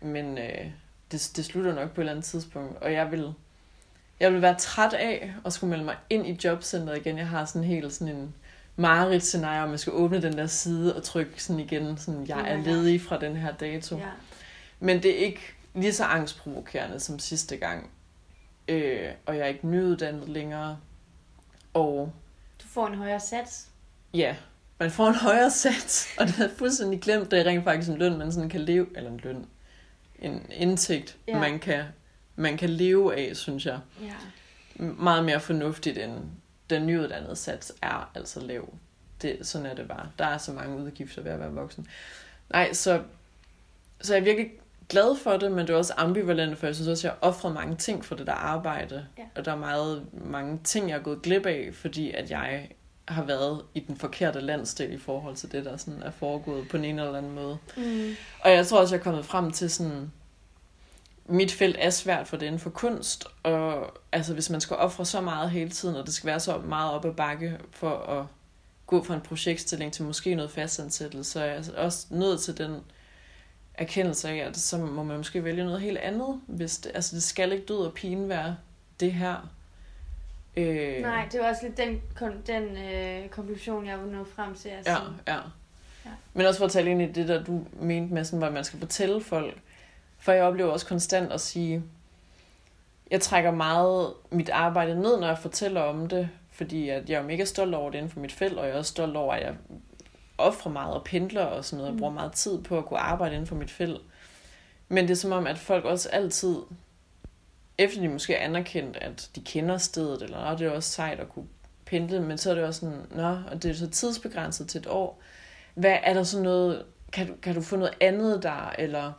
[0.00, 0.66] Men øh,
[1.12, 3.32] det, det slutter nok på et eller andet tidspunkt, og jeg vil,
[4.20, 7.18] jeg vil være træt af at skulle melde mig ind i jobcentret igen.
[7.18, 8.34] Jeg har sådan helt sådan en
[8.76, 12.50] mareridt scenarie, om jeg skal åbne den der side og trykke sådan igen, sådan jeg
[12.50, 13.96] er ledig fra den her dato.
[13.96, 14.04] Ja.
[14.80, 15.40] Men det er ikke
[15.74, 17.90] lige så angstprovokerende som sidste gang.
[18.68, 20.78] Øh, og jeg er ikke nyuddannet længere.
[21.74, 22.12] Og
[22.62, 23.68] Du får en højere sats.
[24.14, 24.36] ja,
[24.80, 27.98] man får en højere sats, og det havde fuldstændig glemt, det er rent faktisk en
[27.98, 29.46] løn, man sådan kan leve, eller en løn,
[30.18, 31.38] en indtægt, Ja.
[31.38, 31.84] man, kan,
[32.36, 33.80] man kan leve af, synes jeg.
[34.02, 34.14] Ja.
[34.84, 36.12] Meget mere fornuftigt, end
[36.70, 38.74] den nyuddannede sats er altså lav.
[39.22, 40.08] Det, sådan er det bare.
[40.18, 41.86] Der er så mange udgifter ved at være voksen.
[42.50, 43.02] Nej, så,
[44.00, 44.50] så jeg virkelig
[44.88, 47.54] glad for det, men det er også ambivalent, for jeg synes også, at jeg offret
[47.54, 49.06] mange ting for det der arbejde.
[49.18, 49.22] Ja.
[49.36, 52.68] Og der er meget, mange ting, jeg er gået glip af, fordi at jeg
[53.08, 56.76] har været i den forkerte landsdel i forhold til det, der sådan er foregået på
[56.76, 57.58] en eller anden måde.
[57.76, 58.16] Mm.
[58.40, 60.12] Og jeg tror også, jeg er kommet frem til sådan...
[61.30, 65.04] Mit felt er svært for det inden for kunst, og altså, hvis man skal ofre
[65.04, 68.26] så meget hele tiden, og det skal være så meget op ad bakke for at
[68.86, 72.80] gå fra en projektstilling til måske noget fastansættelse, så er jeg også nødt til den
[73.78, 76.40] erkendelse af, at så må man måske vælge noget helt andet.
[76.46, 78.56] Hvis det, altså, det skal ikke død og pine være
[79.00, 79.48] det her.
[80.56, 84.54] Øh, Nej, det var også lidt den, kon- den øh, konklusion, jeg var nået frem
[84.54, 84.68] til.
[84.68, 84.92] Altså.
[85.26, 85.38] Ja, ja.
[86.04, 86.10] Ja.
[86.34, 88.64] Men også for at tale ind i det, der du mente med, sådan, hvad man
[88.64, 89.56] skal fortælle folk.
[90.18, 91.82] For jeg oplever også konstant at sige,
[93.10, 97.22] jeg trækker meget mit arbejde ned, når jeg fortæller om det, fordi at jeg er
[97.22, 99.42] mega stolt over det inden for mit felt, og jeg er også stolt over, at
[99.42, 99.54] jeg
[100.38, 101.98] offrer meget og pendler og sådan noget, og Mm.
[101.98, 104.00] bruger meget tid på at kunne arbejde inden for mit felt.
[104.88, 106.56] Men det er som om, at folk også altid,
[107.78, 111.20] efter de måske er anerkendt, at de kender stedet, eller Nå, det er også sejt
[111.20, 111.46] at kunne
[111.86, 114.86] pendle, men så er det også sådan, nå, og det er så tidsbegrænset til et
[114.86, 115.20] år.
[115.74, 119.12] Hvad er der så noget, kan du, kan du få noget andet der, eller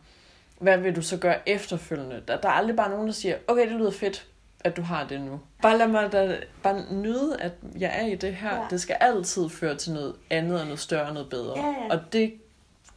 [0.59, 2.23] hvad vil du så gøre efterfølgende?
[2.27, 4.27] Der, der er aldrig bare nogen, der siger, okay, det lyder fedt,
[4.63, 5.39] at du har det nu.
[5.61, 8.55] Bare lad mig da bare nyde, at jeg er i det her.
[8.55, 8.61] Ja.
[8.69, 11.59] Det skal altid føre til noget andet og noget større og noget bedre.
[11.59, 11.95] Ja, ja.
[11.95, 12.33] Og det,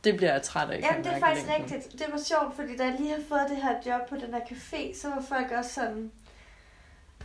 [0.05, 0.81] det bliver jeg træt af.
[0.81, 1.75] Jamen, det er faktisk længden.
[1.75, 1.92] rigtigt.
[1.92, 4.40] Det var sjovt, fordi da jeg lige havde fået det her job på den der
[4.40, 6.11] café, så var folk også sådan...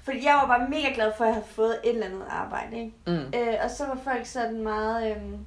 [0.03, 2.77] Fordi jeg var bare mega glad for, at jeg havde fået et eller andet arbejde,
[2.77, 2.93] ikke?
[3.07, 3.13] Mm.
[3.13, 5.11] Øh, og så var folk sådan meget...
[5.11, 5.37] Øhm,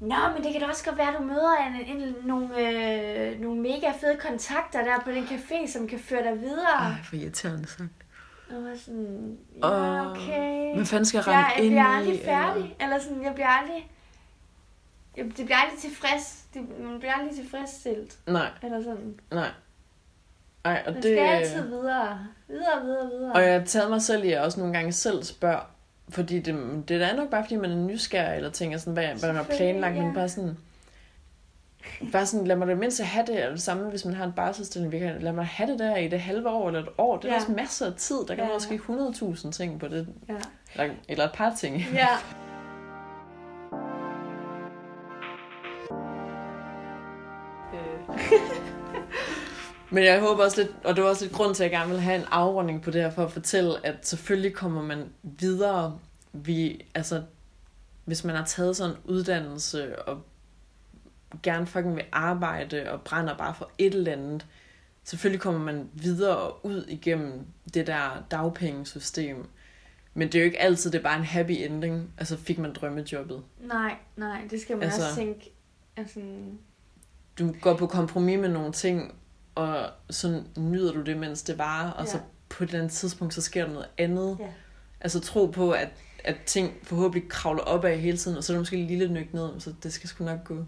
[0.00, 3.40] Nå, men det kan da også godt være, at du møder en, en, nogle, øh,
[3.40, 6.78] nogle mega fede kontakter der på den café, som kan føre dig videre.
[6.80, 7.90] Ej, for irriterende sagt.
[8.48, 10.74] Og jeg var sådan, ja, okay.
[10.74, 11.96] Hvad fanden skal jeg jeg, rende jeg ind bliver i?
[11.96, 12.62] aldrig færdig.
[12.62, 12.84] Eller?
[12.84, 13.90] Eller sådan, jeg bliver aldrig...
[15.16, 16.44] Jeg, det bliver aldrig tilfreds.
[16.54, 18.18] Det, man bliver aldrig tilfredsstillet.
[18.26, 19.20] Nej, Eller sådan.
[19.32, 19.50] nej.
[20.64, 22.26] Ej, og Man det, skal altid videre.
[22.48, 23.32] Videre, videre, videre.
[23.32, 25.60] Og jeg har taget mig selv i, at jeg også nogle gange selv spørger,
[26.08, 26.54] fordi det,
[26.88, 29.42] det er nok bare, fordi man er nysgerrig, eller tænker sådan, hvad, hvad man har
[29.42, 30.18] planlagt, Selvfølgelig, men ja.
[30.20, 30.58] bare sådan,
[32.12, 34.32] bare sådan, lad mig det mindst have det, eller det samme, hvis man har en
[34.32, 37.16] barselsstilling, vi kan, lad mig have det der i det halve år, eller et år,
[37.16, 37.36] det er Ja.
[37.40, 38.52] også masser af tid, der kan Ja, ja.
[38.54, 38.94] måske ja.
[38.94, 40.34] 100.000 ting på det, Ja.
[40.82, 41.76] eller, eller et par ting.
[41.94, 42.08] ja.
[49.90, 51.90] Men jeg håber også lidt, og det var også lidt grund til, at jeg gerne
[51.92, 55.98] vil have en afrunding på det her, for at fortælle, at selvfølgelig kommer man videre.
[56.32, 57.22] Vi, altså,
[58.04, 60.22] hvis man har taget sådan en uddannelse, og
[61.42, 64.46] gerne fucking vil arbejde, og brænder bare for et eller andet,
[65.04, 69.46] selvfølgelig kommer man videre ud igennem det der dagpengesystem.
[70.14, 72.10] Men det er jo ikke altid, det er bare en happy ending.
[72.18, 73.42] Altså fik man drømmejobbet.
[73.60, 75.52] Nej, nej, det skal man Altså- også tænke.
[75.96, 76.20] Altså,
[77.38, 79.14] Du går på kompromis med nogle ting,
[79.54, 82.10] og så nyder du det, mens det varer, og Ja.
[82.10, 84.36] så på et eller andet tidspunkt, så sker der noget andet.
[84.40, 84.46] Ja.
[85.00, 85.88] Altså tro på, at,
[86.24, 89.08] at ting forhåbentlig kravler op af hele tiden, og så er der måske en lille
[89.12, 90.64] nyk ned, så det skal sgu nok gå.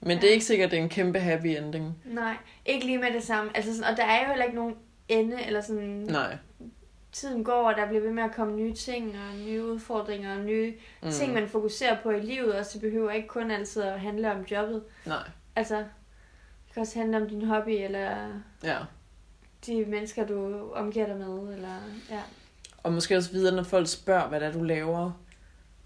[0.00, 1.98] Men det er ikke sikkert, at det er en kæmpe happy ending.
[2.04, 3.50] Nej, ikke lige med det samme.
[3.56, 4.74] Altså sådan, og der er jo heller ikke nogen
[5.08, 6.36] ende, eller sådan, Nej.
[7.12, 10.44] tiden går, og der bliver ved med at komme nye ting, og nye udfordringer, og
[10.44, 11.10] nye mm.
[11.10, 14.42] ting, man fokuserer på i livet, og så behøver ikke kun altid at handle om
[14.50, 14.82] jobbet.
[15.06, 15.28] Nej.
[15.56, 18.10] Altså, det kan også handle om din hobby, eller
[18.64, 18.78] Ja.
[19.66, 21.74] de mennesker, du omgiver dig med, eller
[22.10, 22.20] ja.
[22.82, 25.10] Og måske også videre, når folk spørger, hvad det er, du laver,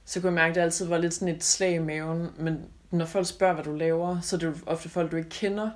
[0.05, 2.29] så kunne jeg mærke, at det altid var lidt sådan et slag i maven.
[2.39, 5.31] Men når folk spørger, hvad du laver, så er det jo ofte folk, du ikke
[5.31, 5.71] kender.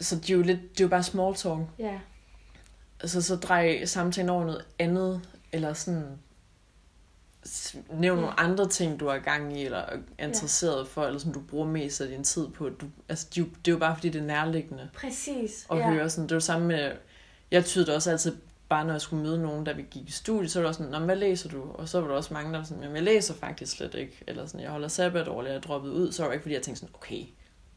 [0.00, 1.58] Så det er jo, lidt, det er jo bare small talk.
[1.78, 1.98] Ja,
[3.00, 5.20] Altså, så drej samtalen over noget andet,
[5.52, 6.18] eller sådan
[7.90, 8.44] nævn nogle Ja.
[8.44, 9.78] andre ting, du er i gang i, eller
[10.18, 12.68] er interesseret for, eller som du bruger mest af din tid på.
[12.68, 15.66] Du, altså, det, er jo, det er jo bare, fordi det er nærliggende præcis.
[15.70, 15.90] at ja.
[15.90, 16.24] høre sådan.
[16.24, 16.92] Det er jo samme med,
[17.50, 18.36] jeg tydede også altid,
[18.74, 20.78] bare når jeg skulle møde nogen, da vi gik i studie, så var det også
[20.78, 21.62] sådan, "Nå, men hvad læser du?
[21.74, 24.18] Og så var der også mange, der var sådan, jamen jeg læser faktisk slet ikke.
[24.26, 26.12] Eller sådan, jeg holder sabbatår, eller jeg er droppet ud.
[26.12, 27.22] Så var det ikke, fordi jeg tænkte sådan, okay,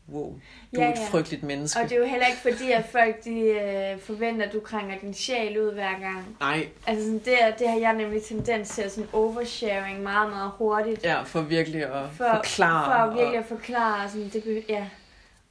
[0.10, 0.34] wow,
[0.76, 1.08] du Ja, er et ja.
[1.10, 1.80] frygteligt menneske.
[1.80, 5.00] Og det er jo heller ikke fordi, at folk de, øh, forventer, at du krænger
[5.00, 6.38] din sjæl ud hver gang.
[6.40, 11.04] Nej, Altså sådan, det, det har jeg nemlig tendens til, sådan oversharing meget, meget hurtigt.
[11.04, 12.86] ja, for virkelig at for, forklare.
[12.86, 14.88] For at virkelig og, at forklare, sådan, det be, ja.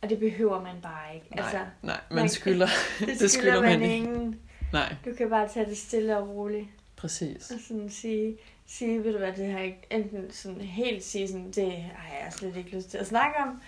[0.02, 1.26] Og det behøver man bare ikke.
[1.36, 2.66] nej, Altså, nej, man- man skylder.
[3.00, 4.40] det, det skylder skylder man, man ingen.
[4.74, 6.66] Nej, Du kan bare tage det stille og roligt.
[6.96, 7.50] præcis.
[7.50, 11.50] Og sådan sige, sige ved du hvad, det har ikke, enten sådan helt sige sådan,
[11.50, 13.60] det har jeg slet ikke lyst til at snakke om.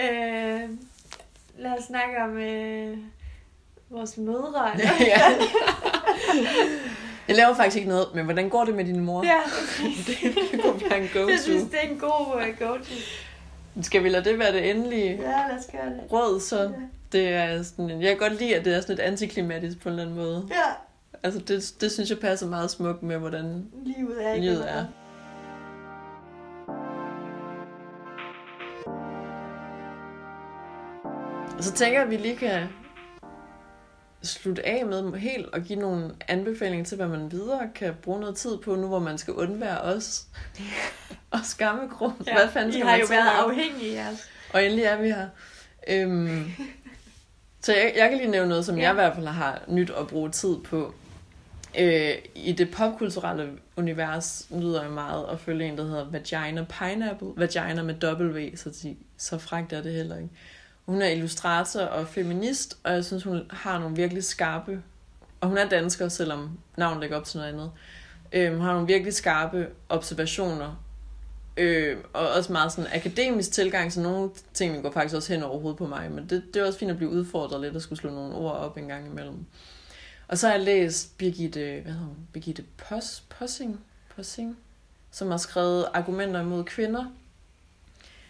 [0.00, 0.70] Øh,
[1.58, 2.98] lad os snakke om øh,
[3.90, 4.72] vores mødre.
[4.74, 5.20] eller- ja.
[7.28, 9.24] Jeg laver faktisk ikke noget, men hvordan går det med din mor?
[9.24, 9.40] ja,
[10.06, 11.70] det, det kunne være en jeg synes, go-to.
[11.70, 12.94] det er en god uh, go-to.
[13.82, 16.12] Skal vi lade det være det endelige Ja, lad os gøre det.
[16.12, 16.68] råd, så Ja.
[17.12, 19.92] det er sådan, jeg kan godt lide, at det er sådan lidt antiklimatisk på en
[19.92, 20.46] eller anden måde.
[20.50, 20.72] Ja,
[21.22, 24.84] Altså, det, det synes jeg passer meget smukt med, hvordan livet er livet er.
[31.58, 32.62] Og så tænker jeg, at vi lige kan
[34.22, 38.36] slutte af med helt og give nogle anbefalinger til, hvad man videre kan bruge noget
[38.36, 40.26] tid på, nu hvor man skal undvære os
[41.30, 42.12] og skammekrum.
[42.26, 44.28] Ja, hvad fanden I skal har man jo været afhængige af os.
[44.52, 45.28] Og endelig er vi her.
[45.88, 46.50] Øhm,
[47.64, 48.82] så jeg, jeg kan lige nævne noget, som ja.
[48.82, 50.94] Jeg i hvert fald har nyt at bruge tid på.
[51.78, 57.28] Øh, I det popkulturelle univers nyder jeg meget at følge en, der hedder Vagina Pineapple.
[57.36, 60.30] Vagina med W, så, de, så fragt er det heller ikke.
[60.88, 64.82] Hun er illustrator og feminist, og jeg synes, hun har nogle virkelig skarpe...
[65.40, 67.70] Og hun er dansker, selvom navnet lægger op til noget andet.
[68.32, 70.84] Øh, hun har nogle virkelig skarpe observationer
[71.58, 75.60] Øh, og også meget sådan akademisk tilgang, så nogle ting går faktisk også hen over
[75.60, 77.98] hovedet på mig, men det, det er også fint at blive udfordret lidt og skulle
[77.98, 79.46] slå nogle ord op en gang imellem.
[80.28, 82.16] Og så har jeg læst Birgitte, hvad hedder hun?
[82.32, 83.80] Birgitte Pos, Possing,
[84.16, 84.58] Possing,
[85.10, 87.04] som har skrevet argumenter imod kvinder.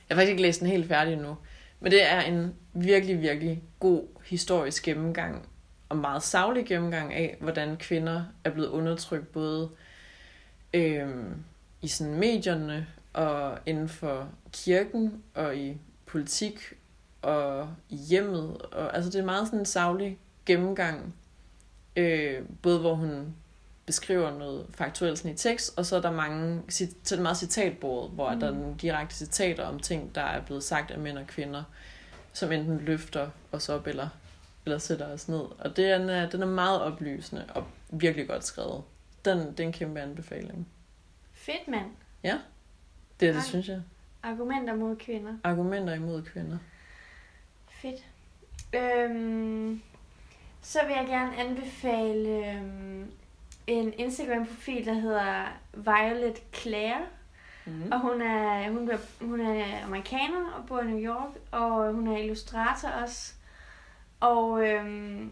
[0.08, 1.36] Jeg har faktisk ikke læst den helt færdig endnu,
[1.80, 5.48] men det er en virkelig, virkelig god historisk gennemgang
[5.88, 9.70] og meget savlig gennemgang af, hvordan kvinder er blevet undertrykt både
[10.74, 11.08] øh,
[11.82, 16.72] i sådan medierne og inden for kirken og i politik
[17.22, 18.62] og i hjemmet.
[18.62, 21.14] Og, altså det er meget sådan en savlig gennemgang,
[21.96, 23.34] øh, både hvor hun
[23.88, 27.36] beskriver noget faktuelt sådan i tekst, og så er der mange, så er det meget
[27.36, 28.40] citatbordet, hvor mm.
[28.40, 31.64] der er nogle direkte citater om ting, der er blevet sagt af mænd og kvinder,
[32.32, 34.08] som enten løfter os op eller,
[34.64, 35.40] eller sætter os ned.
[35.58, 38.82] Og det er, den, er, den er meget oplysende og virkelig godt skrevet.
[39.24, 40.68] Den, det er en kæmpe anbefaling.
[41.32, 41.90] Fedt, mand.
[43.20, 43.48] Det er det, Nej.
[43.48, 43.82] synes jeg.
[44.22, 45.34] Argumenter mod kvinder.
[45.44, 46.58] Argumenter imod kvinder.
[47.70, 48.04] Fedt.
[48.74, 49.82] Øhm,
[50.62, 53.10] så vil jeg gerne anbefale øhm,
[53.68, 57.00] en Instagram-profil, der hedder Violet Claire.
[57.64, 57.92] Mm.
[57.92, 62.08] Og hun er, hun, er, hun er amerikaner og bor i New York, og hun
[62.08, 63.32] er illustrator også.
[64.20, 65.30] Og øhm,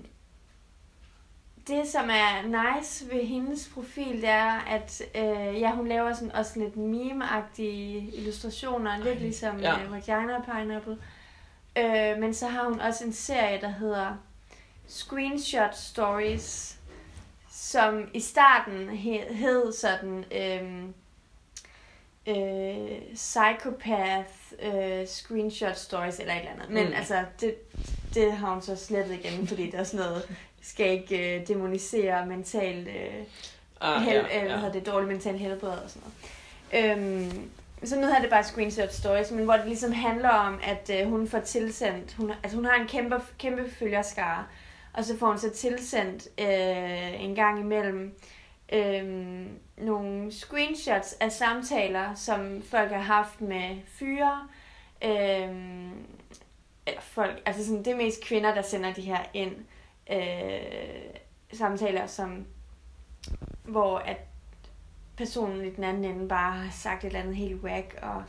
[1.66, 6.32] det, som er nice ved hendes profil, det er, at øh, ja, hun laver sådan
[6.32, 9.82] også lidt meme-agtige illustrationer, Ej, lidt ligesom ja.
[9.82, 10.98] øh, Vagina Pineapple.
[11.78, 14.16] Øh, men så har hun også en serie, der hedder
[14.86, 16.75] Screenshot Stories,
[17.58, 20.94] som i starten hed, hed sådan øhm,
[22.28, 26.70] øh, Psychopath øh, Screenshot Stories eller et eller andet.
[26.70, 26.90] Men Mm.
[26.90, 26.96] mm.
[26.96, 27.54] altså, det,
[28.14, 32.26] det har hun så slettet igen, fordi det er sådan noget, skal ikke øh, demonisere
[32.26, 33.24] mentalt øh,
[33.80, 34.56] Ah, hel, ja, øh, hvad ja.
[34.56, 36.02] hedder det, dårligt mentalt helbred og sådan
[36.72, 36.90] noget.
[36.90, 37.50] Øhm,
[37.84, 41.08] så nu hedder det bare screenshot stories, men hvor det ligesom handler om, at øh,
[41.10, 44.44] hun får tilsendt, hun, altså hun har en kæmpe, kæmpe følgerskare,
[44.96, 48.18] og så får hun så tilsendt øh, en gang imellem
[48.72, 54.48] øh, nogle screenshots af samtaler, som folk har haft med fyre,
[55.04, 55.48] øh,
[56.86, 59.56] eller folk, altså sådan, det er mest kvinder, der sender de her ind,
[60.10, 62.46] øh, samtaler, som
[63.64, 64.16] hvor at
[65.16, 68.22] personen i den anden ende bare har sagt et eller andet helt whack, og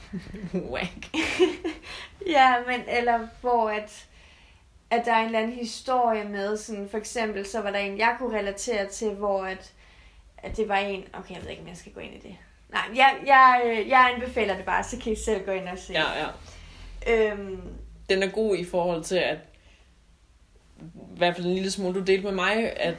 [0.71, 1.15] Whack.
[2.35, 4.07] ja, men eller hvor at
[4.89, 7.97] at der er en eller anden historie med, sådan for eksempel, så var der en,
[7.97, 9.73] jeg kunne relatere til, hvor at,
[10.37, 12.35] at det var en, okay, jeg ved ikke, om jeg skal gå ind i det.
[12.69, 15.77] Nej, jeg, jeg, øh, jeg anbefaler det bare, så kan I selv gå ind og
[15.77, 15.93] se.
[15.93, 16.27] Ja, ja.
[17.31, 17.61] Øhm,
[18.09, 19.37] Den er god i forhold til, at
[20.81, 22.95] i hvert fald en lille smule, du delte med mig, at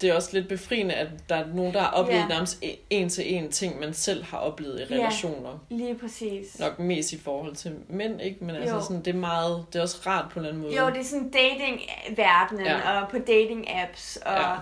[0.00, 2.26] det er også lidt befriende, at der er nogen, der har oplevet Ja.
[2.28, 5.00] nærmest en til en ting, man selv har oplevet i Ja.
[5.00, 5.58] relationer.
[5.70, 6.58] lige præcis.
[6.58, 8.44] Nok mest i forhold til mænd, ikke?
[8.44, 10.80] Men altså sådan, det er meget, det er også rart på en eller anden måde.
[10.84, 12.76] Jo, det er sådan dating-verdenen, Ja.
[12.92, 13.00] ja.
[13.02, 14.50] og på dating-apps, og Ja.
[14.50, 14.56] ja.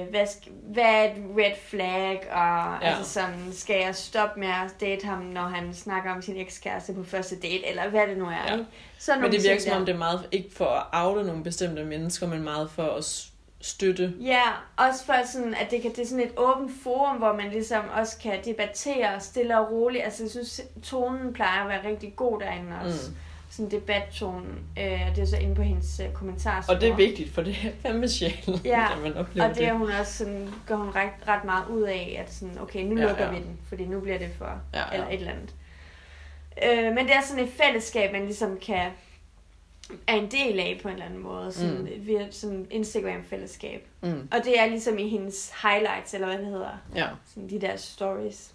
[0.00, 0.26] øh, hvad,
[0.72, 2.88] hvad er et red flag, og Ja.
[2.88, 2.96] ja.
[2.96, 6.92] altså sådan, skal jeg stoppe med at date ham, når han snakker om sin ekskæreste
[6.94, 8.52] på første date, eller hvad det nu er, Ja.
[8.52, 8.66] ikke?
[8.98, 11.84] Sådan Men det virker som om, det er meget, ikke for at oute nogle bestemte
[11.84, 13.04] mennesker, men meget for at
[13.60, 14.14] støtte.
[14.20, 14.42] Ja,
[14.76, 17.82] også for sådan, at det, kan, det er sådan et åbent forum, hvor man ligesom
[17.94, 20.04] også kan debattere stille og roligt.
[20.04, 23.10] Altså, jeg synes, tonen plejer at være rigtig god derinde også.
[23.10, 23.16] Mm.
[23.50, 24.58] Sådan debattonen.
[24.78, 26.74] Øh, og det er så inde på hendes øh, kommentarspor.
[26.74, 29.64] Og det er vigtigt, for det er fandme sjældent, Ja, at man oplever Og det
[29.66, 32.98] er hun også sådan, går hun ret, ret meget ud af, at sådan, okay, nu
[33.00, 33.30] Ja, lukker ja.
[33.30, 34.84] vi den, fordi nu bliver det for, Ja, ja.
[34.92, 35.54] eller et eller andet.
[36.64, 38.90] Øh, men det er sådan et fællesskab, man ligesom kan,
[40.06, 41.88] er en del af på en eller anden måde, sådan, Mm.
[42.06, 43.86] via sådan Instagram-fællesskab.
[44.02, 44.28] Mm.
[44.32, 47.08] Og det er ligesom i hendes highlights, eller hvad det hedder, Ja.
[47.26, 48.54] sådan de der stories.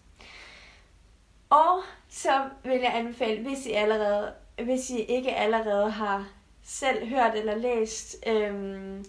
[1.50, 4.32] Og så vil jeg anbefale, hvis I allerede,
[4.64, 6.28] hvis I ikke allerede har
[6.64, 9.06] selv hørt eller læst øhm,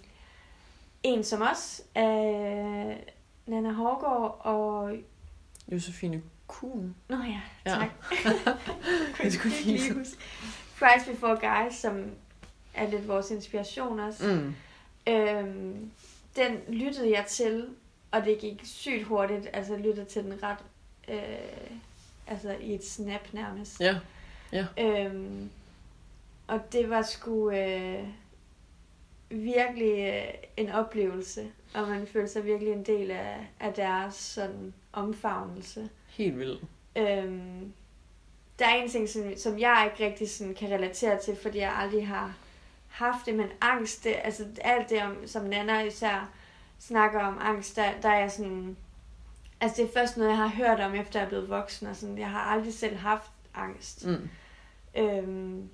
[1.03, 3.05] en som os, af
[3.47, 4.93] Nana Hårgaard og...
[5.73, 6.95] Josefine Kuhn.
[7.09, 7.71] Nå ja, Ja.
[7.71, 7.89] tak.
[9.23, 10.17] Jeg skulle lige- huske.
[10.79, 12.11] Price Before Guys, som
[12.75, 14.27] er lidt vores inspiration også.
[14.27, 14.55] Mm.
[15.13, 15.91] Øhm,
[16.37, 17.69] den lyttede jeg til,
[18.11, 19.49] og det gik sygt hurtigt.
[19.53, 20.59] Altså, jeg lyttede til den ret...
[21.09, 21.71] Øh,
[22.27, 23.81] altså, i et snap nærmest.
[23.81, 24.67] Ja.
[24.79, 25.51] Øhm,
[26.47, 28.09] og det var sgu øh,
[29.31, 34.75] virkelig øh, en oplevelse, og man følte sig virkelig en del af, af deres sådan
[34.93, 35.89] omfavnelse.
[36.07, 36.63] Helt vildt.
[36.97, 37.73] Øhm,
[38.59, 41.75] der er en ting, som, som jeg ikke rigtig sådan kan relatere til, fordi jeg
[41.77, 42.35] aldrig har
[42.89, 46.31] haft det, men angst, det, altså alt det, om, som Nana især
[46.79, 48.77] snakker om angst, der, der er jeg sådan...
[49.61, 51.97] Altså det er først noget, jeg har hørt om, efter jeg er blevet voksen, og
[51.97, 54.07] sådan, jeg har aldrig selv haft angst.
[54.07, 54.29] Mm.
[54.97, 55.69] Øhm,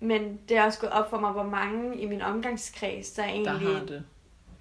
[0.00, 3.28] men det er også gået op for mig, hvor mange i min omgangskreds, der Der
[3.28, 4.04] egentlig det.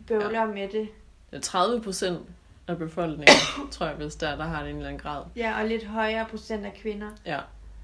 [0.07, 0.45] bøvler ja.
[0.45, 0.89] med det.
[1.31, 2.19] Er 30 procent
[2.67, 3.35] af befolkningen,
[3.71, 5.23] tror jeg, hvis der, der har det en eller anden grad.
[5.35, 7.07] Ja, og lidt højere procent af kvinder.
[7.25, 7.39] Ja,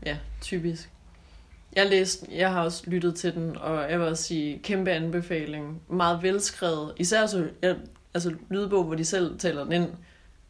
[0.06, 0.90] ja, typisk.
[1.76, 5.82] Jeg læste, jeg har også lyttet til den, og jeg vil også sige, kæmpe anbefaling.
[5.88, 6.94] Meget velskrevet.
[6.98, 7.76] Især så, jeg,
[8.14, 9.90] altså lydbog, hvor de selv taler den ind.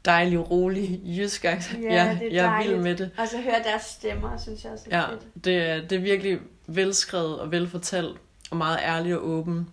[0.05, 1.45] Dejlig, rolig, jysk.
[1.45, 1.83] accent.
[1.83, 3.11] Ja, jeg, det er jeg er vild med det.
[3.17, 5.45] Og så høre deres stemmer, synes jeg også er Ja, fedt.
[5.45, 8.17] det er, det er virkelig velskrevet og velfortalt,
[8.51, 9.69] og meget ærlig og åben,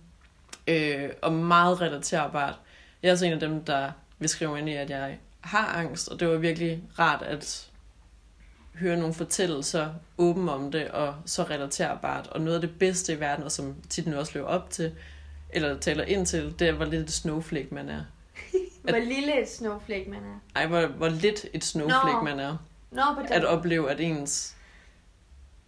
[0.69, 2.55] øh, og meget relaterbart.
[3.03, 6.09] Jeg er også en af dem, der vil skrive ind i, at jeg har angst,
[6.09, 7.71] og det var virkelig rart at
[8.75, 12.27] høre nogle fortællelser åben om det, og så relaterbart.
[12.27, 14.93] Og noget af det bedste i verden, og som titlen også lever op til,
[15.51, 18.03] eller taler ind til, det er, hvor lidt et snowflake man er.
[18.83, 20.41] Hvor lille et snowflake man er.
[20.57, 22.23] Ej, hvor, hvor lidt et snowflake Nå.
[22.23, 22.57] man er.
[22.91, 23.33] Nå, på den.
[23.33, 24.57] at opleve, at ens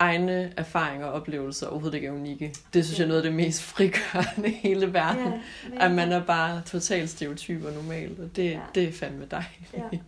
[0.01, 2.55] egne erfaringer og oplevelser overhovedet ikke er unikke.
[2.75, 5.33] Det synes jeg er noget af det mest frigørende i hele verden.
[5.75, 8.61] Ja, at man er bare totalt stereotyp og normal, og det, Ja.
[8.75, 9.75] det er fandme dejligt.
[9.77, 9.99] Ja.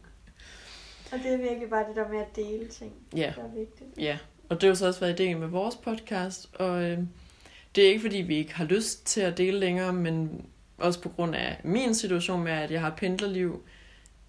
[1.12, 3.90] Og det er virkelig bare det der med at dele ting, Ja, der er vigtigt.
[3.98, 4.18] ja.
[4.48, 6.98] Og det har jo så også været ideen med vores podcast, og øh,
[7.74, 10.44] det er ikke fordi, vi ikke har lyst til at dele længere, men
[10.78, 13.62] også på grund af min situation med, at jeg har pendlerliv,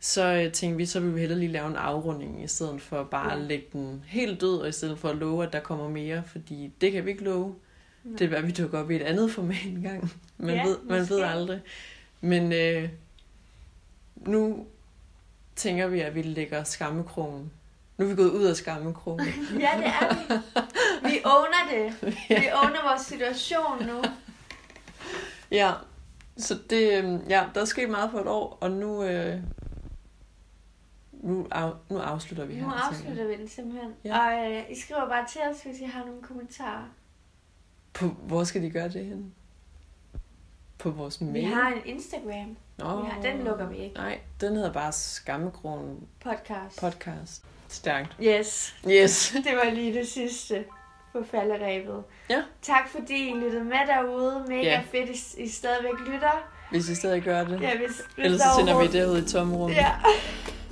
[0.05, 3.03] så øh, tænkte vi, så vil vi hellere lige lave en afrunding, i stedet for
[3.03, 3.35] bare Ja.
[3.35, 6.23] at lægge den helt død, og i stedet for at love, at der kommer mere,
[6.27, 7.55] fordi det kan vi ikke love.
[8.17, 10.11] Det er, hvad vi dukker op i et andet format en gang.
[10.37, 11.61] Man, Ja, ved, man ved aldrig.
[12.21, 12.89] Men øh,
[14.15, 14.65] nu
[15.55, 17.51] tænker vi, at vi lægger skammekrogen.
[17.97, 19.25] Nu er vi gået ud af skammekrogen.
[19.59, 21.09] ja, det er vi.
[21.09, 22.13] Vi owner det.
[22.29, 24.01] Vi owner vores situation nu.
[25.51, 25.71] ja,
[26.37, 29.37] så det, øh, ja, der er sket meget på et år, og nu, øh,
[31.23, 32.61] nu, af, nu afslutter vi her.
[32.63, 32.89] Nu tænker jeg.
[32.89, 33.93] afslutter vi den simpelthen.
[34.03, 34.19] Ja.
[34.45, 36.83] Og øh, I skriver bare til os, hvis I har nogle kommentarer.
[37.93, 39.33] På, hvor skal de gøre det hen?
[40.77, 41.33] På vores mail?
[41.33, 43.95] Vi har en Instagram Nå, vi har- den lukker vi ikke.
[43.95, 46.79] Nej, den hedder bare Skammekrogen podcast.
[46.81, 47.43] podcast.
[47.67, 48.17] Stærkt.
[48.21, 49.31] Yes, Yes.
[49.47, 50.65] det var lige det sidste
[51.11, 52.03] på falderæbet.
[52.29, 52.43] Ja.
[52.61, 54.45] Tak fordi I lyttede med derude.
[54.47, 54.83] Mega Ja.
[54.91, 56.52] fedt, I, I stadigvæk lytter.
[56.73, 57.61] Hvis I stadig gør det.
[57.61, 59.75] Ja, hvis, hvis Ellers så sender vi det ud i tomrummet.
[59.75, 59.91] Ja.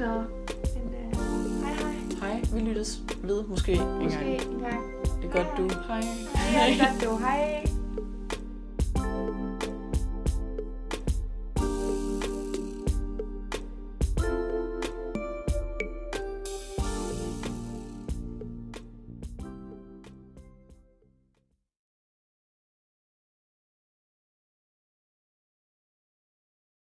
[0.00, 0.12] Nå,
[0.74, 1.16] men øh,
[1.64, 1.72] hej
[2.20, 2.30] hej.
[2.30, 4.52] Hej, vi lyttes ved måske en Måske gang.
[4.54, 4.82] en gang.
[5.22, 5.70] Det godt, du.
[5.88, 6.02] Hej.
[6.34, 7.16] Ha' det godt, du.
[7.18, 7.64] Hej.